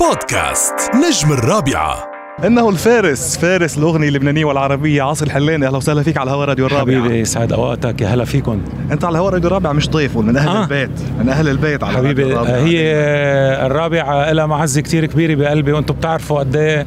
بودكاست 0.00 0.74
نجم 0.94 1.32
الرابعة. 1.32 2.10
إنه 2.44 2.68
الفارس 2.68 3.38
فارس 3.38 3.78
الأغنية 3.78 4.08
اللبنانية 4.08 4.44
والعربية. 4.44 5.02
عاصي 5.02 5.24
الحلاني 5.24 5.66
أهلا 5.66 5.76
وسهلا 5.76 6.02
فيك 6.02 6.16
على 6.16 6.30
الهواء 6.30 6.48
راديو 6.48 6.66
الرابعة. 6.66 7.00
حبيبي 7.00 7.24
سعد 7.24 7.52
أوقاتك. 7.52 8.00
يا 8.00 8.06
هلا 8.06 8.24
فيكم. 8.24 8.62
أنت 8.92 9.04
على 9.04 9.12
الهواء 9.12 9.32
راديو 9.32 9.48
الرابعة 9.48 9.72
مش 9.72 9.90
ضيف 9.90 10.16
من 10.16 10.36
أهل 10.36 10.48
آه. 10.48 10.62
البيت. 10.62 10.90
من 11.20 11.28
أهل 11.28 11.48
البيت 11.48 11.84
على 11.84 11.96
حبيبي 11.96 12.22
الرابعة. 12.22 12.56
هي 12.56 12.92
الرابعة 13.66 14.32
لها 14.32 14.46
معزة 14.46 14.80
كثير 14.80 15.06
كبيرة 15.06 15.34
بقلبي. 15.34 15.72
وأنتم 15.72 15.94
بتعرفوا 15.94 16.38
قد 16.38 16.56
إيه 16.56 16.86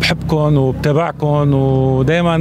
بحبكم 0.00 0.56
وبتابعكم 0.56 1.54
ودائما 1.54 2.36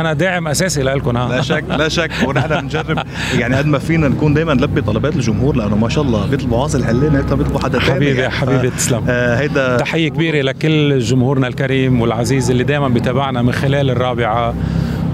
أنا 0.00 0.12
داعم 0.12 0.48
أساسي 0.48 0.82
لكم 0.82 1.18
لا 1.18 1.42
شك 1.42 1.64
لا 1.68 1.88
شك 1.88 2.10
ونحن 2.26 2.60
بنجرب. 2.60 2.98
يعني 3.38 3.56
قد 3.56 3.66
ما 3.66 3.78
فينا 3.78 4.08
نكون 4.08 4.34
دائما 4.34 4.54
نلبي 4.54 4.80
طلبات 4.80 5.16
الجمهور 5.16 5.56
لأنه 5.56 5.76
ما 5.76 5.88
شاء 5.88 6.04
الله 6.04 6.26
بيطلبوا 6.26 6.62
عاصي 6.62 6.78
أكثر 6.78 7.34
بيطلبوا 7.34 7.60
حدا 7.60 7.78
ثاني 7.78 7.94
حبيبي 7.94 8.20
يعني. 8.20 8.32
حبيبي 8.32 8.70
تسلم. 8.70 9.04
آه 9.08 9.36
هيدا 9.36 9.76
تحية 9.76 10.08
كبيرة 10.08 10.42
لكل 10.42 10.98
جمهورنا 10.98 11.46
الكريم 11.48 12.00
والعزيز 12.00 12.50
اللي 12.50 12.64
دائما 12.64 12.88
بيتابعنا 12.88 13.42
من 13.42 13.52
خلال 13.52 13.90
الرابعة 13.90 14.54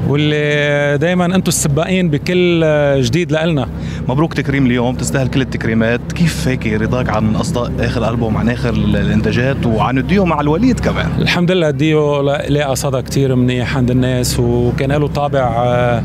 واللي 0.08 0.98
دائما 0.98 1.24
أنتم 1.26 1.48
السباقين 1.48 2.10
بكل 2.10 2.64
جديد 3.02 3.32
لنا 3.32 3.68
مبروك 4.08 4.34
تكريم 4.34 4.66
اليوم 4.66 4.94
تستاهل 4.94 5.28
كل 5.28 5.40
التكريمات. 5.40 6.12
كيف 6.12 6.48
هيك 6.48 6.66
رضاك 6.66 7.10
عن 7.10 7.34
أصداء 7.34 7.72
آخر 7.80 8.10
ألبوم 8.10 8.36
عن 8.36 8.48
آخر 8.48 8.70
الإنتاجات 8.70 9.66
وعن 9.66 9.98
الديو 9.98 10.24
مع 10.24 10.40
الوليد 10.40 10.80
كمان؟ 10.80 11.10
الحمد 11.18 11.50
لله 11.50 11.68
الديو 11.68 12.22
لقى 12.48 12.76
صدى 12.76 13.02
كثير 13.02 13.34
منيح 13.34 13.76
عند 13.76 13.90
الناس 13.90 14.40
وكان 14.40 14.92
له 14.92 15.08
طابع 15.08 16.02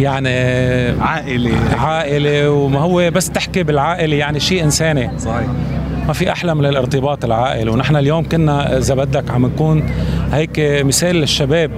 يعني 0.00 0.28
عائلي. 1.00 1.54
عائلي 1.78 2.46
وما 2.46 2.80
هو 2.80 3.10
بس 3.10 3.30
تحكي 3.30 3.62
بالعائلة 3.62 4.16
يعني 4.16 4.40
شيء 4.40 4.64
إنساني. 4.64 5.18
صحيح. 5.18 5.46
ما 6.06 6.12
في 6.12 6.32
أحلى 6.32 6.54
من 6.54 6.66
الارتباط 6.66 7.24
العائلي. 7.24 7.70
ونحن 7.70 7.96
اليوم 7.96 8.28
كنا 8.28 8.78
إذا 8.78 8.94
بدك 8.94 9.30
عم 9.30 9.46
نكون 9.46 9.90
هيك 10.32 10.50
مثال 10.58 11.16
للشباب. 11.16 11.70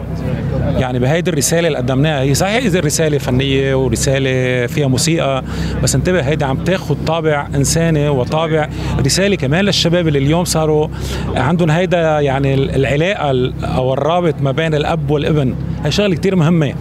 يعني 0.79 0.99
بهيدي 0.99 1.31
الرسالة 1.31 1.69
اللي 1.69 1.79
قدمناها 1.79 2.23
هي 2.23 2.35
صحيح 2.35 2.65
اذا 2.65 2.79
الرسالة 2.79 3.19
فنية 3.19 3.75
ورسالة 3.75 4.67
فيها 4.67 4.87
موسيقى 4.87 5.45
بس 5.83 5.95
انتبه 5.95 6.21
هيدي 6.21 6.45
عم 6.45 6.57
تاخذ 6.65 6.97
طابع 7.07 7.47
إنساني 7.55 8.09
وطابع 8.09 8.69
رسالة 9.07 9.37
كمان 9.37 9.65
للشباب 9.65 10.09
اللي 10.09 10.19
اليوم 10.19 10.45
صاروا 10.45 10.89
عندهم 11.37 11.71
هيدا 11.71 12.21
يعني 12.21 12.55
العلاقة 12.55 13.53
أو 13.63 13.93
الرابط 13.93 14.35
ما 14.41 14.53
بين 14.53 14.75
الأب 14.75 15.11
والابن. 15.11 15.55
هي 15.85 15.91
شغلة 15.91 16.15
كثير 16.15 16.37
مهمة 16.37 16.75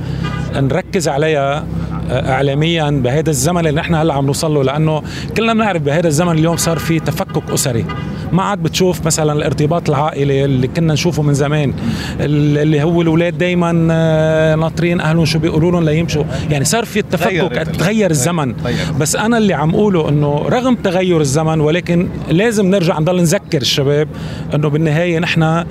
نركز 0.56 1.08
عليها 1.08 1.66
اعلاميا 2.12 2.90
بهذا 2.90 3.30
الزمن 3.30 3.68
اللي 3.68 3.82
نحن 3.82 3.96
هلأ 3.96 4.14
عم 4.14 4.26
نوصل 4.26 4.54
له 4.54 4.64
لأنه 4.64 5.02
كلنا 5.38 5.54
بنعرف 5.54 5.82
بهذا 5.82 6.08
الزمن 6.08 6.32
اليوم 6.32 6.58
صار 6.58 6.80
في 6.80 7.00
تفكك 7.00 7.52
أسري. 7.54 7.86
ما 8.34 8.44
عاد 8.44 8.64
بتشوف 8.64 9.06
مثلا 9.06 9.34
الارتباط 9.34 9.89
العائلي 9.89 10.45
اللي 10.45 10.67
كنا 10.67 10.94
نشوفه 10.94 11.22
من 11.23 11.34
زمان 11.34 11.73
اللي 12.20 12.84
هو 12.84 13.02
الأولاد 13.02 13.38
دائما 13.38 13.88
آه، 13.92 14.56
ناطرين 14.56 15.02
أهلهم 15.02 15.25
شو 15.25 15.40
بيقولوا 15.40 15.72
لهم 15.72 15.84
ليمشوا. 15.86 16.23
يعني 16.50 16.66
صار 16.66 16.86
في 16.86 17.00
التفكك 17.00 17.67
تغير 17.80 18.12
الزمن. 18.12 18.56
بس 19.00 19.16
أنا 19.16 19.38
اللي 19.38 19.53
عم 19.53 19.70
أقوله 19.70 20.09
إنه 20.09 20.45
رغم 20.50 20.75
تغير 20.75 21.22
الزمن 21.22 21.59
ولكن 21.59 22.08
لازم 22.30 22.66
نرجع 22.66 23.00
نضل 23.00 23.22
نذكر 23.22 23.62
الشباب 23.62 24.08
إنه 24.56 24.68
بالنهاية 24.70 25.20
نحن 25.20 25.66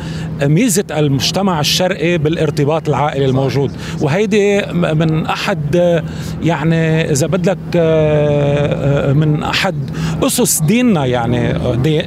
ميزة 0.48 0.84
المجتمع 0.90 1.60
الشرقي 1.60 2.18
بالارتباط 2.18 2.88
العائلي 2.88 3.24
الموجود. 3.24 3.70
وهيدي 4.00 4.62
من 4.72 5.26
أحد 5.26 6.02
يعني 6.42 7.10
إذا 7.10 7.26
بدك 7.26 7.58
آه، 7.76 9.10
آه، 9.10 9.12
من 9.12 9.42
أحد 9.42 9.74
أسس 10.22 10.60
ديننا 10.60 11.06
يعني 11.06 11.54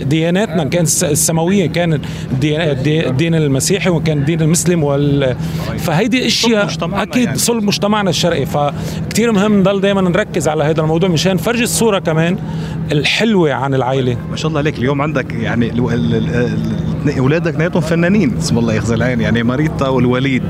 دياناتنا. 0.03 0.63
كان 0.63 0.83
السماوية 0.83 1.67
كان 1.67 2.01
الدين 2.43 3.35
المسيحي 3.35 3.89
وكان 3.89 4.17
الدين 4.17 4.41
المسلم 4.41 4.83
وال 4.83 5.35
فهيدي 5.77 6.27
أشياء 6.27 6.69
أكيد 6.81 7.25
يعني. 7.25 7.37
صلب 7.37 7.63
مجتمعنا 7.63 8.09
الشرقي. 8.09 8.45
فكتير 8.45 9.31
مهم 9.31 9.59
نضل 9.59 9.81
دائما 9.81 10.01
نركز 10.01 10.47
على 10.47 10.63
هذا 10.63 10.81
الموضوع 10.81 11.09
مشان 11.09 11.35
نفرجي 11.35 11.63
الصورة 11.63 11.99
كمان 11.99 12.37
الحلوة 12.91 13.53
عن 13.53 13.73
العائلة. 13.73 14.17
ما 14.31 14.35
شاء 14.35 14.47
الله 14.49 14.59
عليك. 14.59 14.77
اليوم 14.77 15.01
عندك 15.01 15.33
يعني 15.33 15.71
اولادك 17.09 17.59
نيتهم 17.59 17.81
فنانين. 17.81 18.37
اسم 18.37 18.57
الله 18.57 18.73
يخزي 18.73 18.95
العين. 18.95 19.21
يعني 19.21 19.43
ماريتا 19.43 19.87
والوليد 19.87 20.43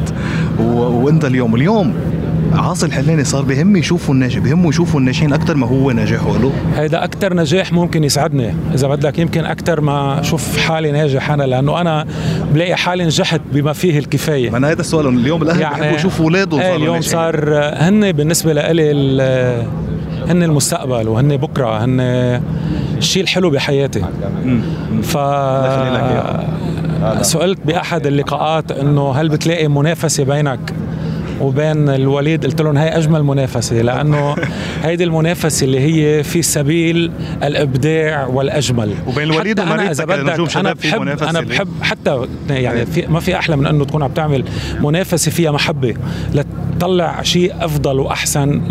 وانت 0.60 1.26
اليوم. 1.26 1.56
اليوم 1.56 1.94
عاصي 2.54 2.86
الحلاني 2.86 3.24
صار 3.24 3.42
بهم 3.44 3.76
يشوفوا 3.76 4.14
الناجح 4.14 4.40
بهمه 4.40 4.70
يشوفوا 4.70 5.00
الناجحين 5.00 5.34
أكثر 5.34 5.56
ما 5.56 5.68
هو 5.68 5.92
نجاحه 5.92 6.38
له 6.38 6.52
هيدا 6.76 7.04
أكثر 7.04 7.34
نجاح 7.34 7.74
ممكن 7.74 8.04
يسعدني. 8.04 8.54
إذا 8.74 8.88
بدك 8.88 9.20
يمكن 9.20 9.46
أكثر 9.46 9.82
ما 9.82 10.20
أشوف 10.20 10.58
حالي 10.58 10.92
ناجح 10.92 11.32
أنا 11.32 11.44
لأنه 11.44 11.82
أنا 11.82 12.06
بلاقي 12.54 12.76
حالي 12.76 13.06
نجحت 13.06 13.42
بما 13.54 13.74
فيه 13.74 14.00
الكفاية. 14.00 14.50
ما 14.50 14.58
أنا 14.58 14.72
هذا 14.72 14.82
السؤال. 14.82 15.08
اليوم 15.08 15.44
الأهل 15.44 15.62
يعني 15.62 15.76
بيحبوا 15.76 15.96
يشوفوا 15.96 16.26
اولادهم 16.26 16.60
إيه 16.60 16.76
اليوم 16.76 16.96
ناجحين. 16.96 17.12
صار 17.12 17.54
هن 17.74 18.12
بالنسبة 18.12 18.54
لإلي 18.54 18.92
هن 20.30 20.44
المستقبل 20.44 21.08
وهن 21.08 21.38
بكرة 21.38 21.86
هن 21.86 22.00
الشيء 23.06 23.24
الحلو 23.24 23.50
بحياتي. 23.50 24.06
ف 25.04 25.18
سئلت 27.22 27.60
بأحد 27.66 28.08
اللقاءات 28.08 28.72
إنه 28.72 29.12
هل 29.12 29.30
بتلاقي 29.30 29.68
منافسة 29.68 30.24
بينك 30.24 30.60
وبين 31.41 31.90
الوليد 31.90 32.46
قلت 32.46 32.62
لهم 32.62 32.78
هاي 32.78 32.97
أجمل 32.97 33.23
منافسة 33.23 33.81
لأنه 33.81 34.35
هيدي 34.84 35.03
المنافسة 35.03 35.63
اللي 35.66 35.79
هي 35.79 36.23
في 36.23 36.41
سبيل 36.41 37.12
الإبداع 37.44 38.28
والأجمل. 38.28 38.94
وبين 39.07 39.23
الوليد 39.23 39.59
ومريض 39.59 39.90
إذا 39.90 40.06
بدك 40.06 40.57
أنا 40.57 40.74
بحب 40.74 41.01
أنا 41.24 41.41
بحب 41.41 41.68
حتى 41.81 42.28
يعني 42.50 42.85
في 42.85 43.07
ما 43.07 43.19
في 43.19 43.35
أحلى 43.35 43.56
من 43.56 43.66
إنه 43.68 43.85
تكون 43.85 44.03
عم 44.03 44.12
تعمل 44.12 44.44
منافسة 44.79 45.31
فيها 45.31 45.51
محبة 45.51 45.94
لتطلع 46.34 47.22
شيء 47.22 47.53
أفضل 47.62 48.00
وأحسن 48.00 48.62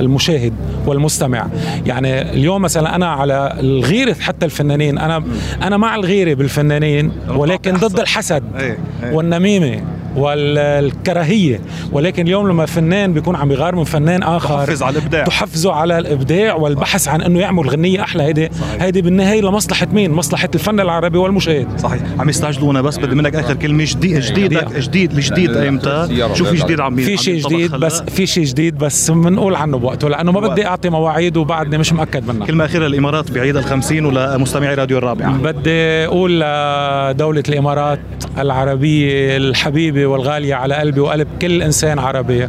للمشاهد 0.00 0.52
والمستمع. 0.86 1.46
يعني 1.86 2.22
اليوم 2.32 2.62
مثلا 2.62 2.94
أنا 2.94 3.06
على 3.06 3.56
الغيره 3.60 4.14
حتى 4.20 4.46
الفنانين 4.46 4.98
أنا 4.98 5.24
أنا 5.62 5.76
مع 5.76 5.94
الغيرة 5.94 6.34
بالفنانين 6.34 7.12
ولكن 7.28 7.74
ضد 7.74 8.00
الحسد 8.00 8.42
إيه، 8.58 8.78
إيه. 9.02 9.12
والنميمة. 9.12 9.80
والكراهية. 10.16 11.60
ولكن 11.92 12.26
اليوم 12.26 12.48
لما 12.48 12.66
فنان 12.66 13.12
بيكون 13.12 13.36
عم 13.36 13.48
بيغار 13.48 13.74
من 13.74 13.84
فنان 13.84 14.22
آخر 14.22 14.58
تحفز 14.58 14.82
على 14.82 14.98
الإبداع. 14.98 15.24
تحفزه 15.24 15.72
على 15.72 15.98
الإبداع 15.98 16.54
والبحث 16.54 17.08
عن 17.08 17.22
إنه 17.22 17.40
يعمل 17.40 17.68
غنية 17.68 18.02
أحلى. 18.02 18.22
هيدي 18.22 18.48
هيدي 18.80 19.02
بالنهاية 19.02 19.40
لمصلحة 19.40 19.86
مين؟ 19.92 20.10
مصلحة 20.10 20.48
الفن 20.54 20.80
العربي 20.80 21.18
والمشاهد. 21.18 21.80
صحيح. 21.80 22.02
عم 22.18 22.28
يستعجلونا 22.28 22.80
بس 22.80 22.98
بدي 22.98 23.14
منك 23.14 23.34
آخر 23.34 23.54
كلمة. 23.54 23.80
جديد 23.80 24.20
جديد 24.20 24.58
جديد 24.78 25.12
الجديد 25.12 25.56
ايمتى 25.56 26.08
شو 26.34 26.44
في 26.44 26.56
جديد 26.56 26.80
عم 26.80 26.96
في 26.96 27.16
شيء 27.16 27.48
جديد 27.48 27.70
بس 27.70 28.02
في 28.02 28.26
شيء 28.26 28.44
جديد 28.44 28.78
بس 28.78 29.10
بنقول 29.10 29.54
عنه 29.54 29.78
بوقته 29.78 30.08
لأنه 30.08 30.32
ما 30.32 30.40
بدي 30.40 30.66
أعطي 30.66 30.88
مواعيد 30.88 31.36
وبعدني 31.36 31.78
مش 31.78 31.92
مأكد 31.92 32.28
منها. 32.28 32.46
كلمة 32.46 32.64
أخيرة 32.64 32.86
للامارات 32.86 33.30
بعيد 33.30 33.56
الخمسين 33.56 34.04
ولمستمعي 34.06 34.74
راديو 34.74 34.98
الرابعه 34.98 35.32
بدي 35.32 35.70
أقول 36.06 36.40
لدولة 36.40 37.42
الإمارات 37.48 38.00
العربية 38.38 39.36
الحبيبة 39.36 39.99
والغالية 40.06 40.54
على 40.54 40.74
قلبي 40.74 41.00
وقلب 41.00 41.28
كل 41.42 41.62
إنسان 41.62 41.98
عربي. 41.98 42.48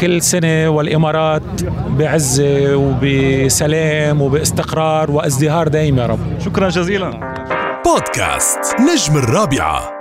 كل 0.00 0.22
سنة 0.22 0.68
والإمارات 0.68 1.42
بعزة 1.88 2.76
وبسلام 2.76 4.22
وباستقرار 4.22 5.10
وازدهار 5.10 5.68
دائم 5.68 5.98
يا 5.98 6.06
رب. 6.06 6.40
شكرا 6.44 6.68
جزيلا. 6.68 7.34
بودكاست 7.84 8.60
نجم 8.80 9.16
الرابعة. 9.16 9.95